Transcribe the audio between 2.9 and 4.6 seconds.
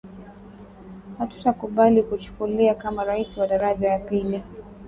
rais wa daraja ya pili